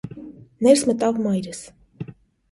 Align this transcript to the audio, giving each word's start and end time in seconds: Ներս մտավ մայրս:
Ներս 0.67 0.83
մտավ 0.91 1.19
մայրս: 1.25 1.59